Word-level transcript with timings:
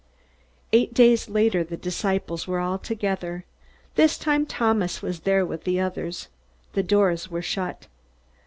Eight 0.73 0.95
days 0.95 1.29
later 1.29 1.63
the 1.63 1.77
disciples 1.77 2.47
were 2.47 2.59
all 2.59 2.79
together. 2.79 3.45
This 3.93 4.17
time 4.17 4.47
Thomas 4.47 5.03
was 5.03 5.23
with 5.23 5.63
the 5.63 5.79
others. 5.79 6.27
The 6.73 6.81
doors 6.81 7.29
were 7.29 7.43
shut. 7.43 7.85